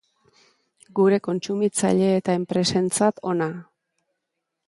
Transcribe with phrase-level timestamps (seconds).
[0.99, 3.51] Gure kontsumitzaile eta enpresentzat ona.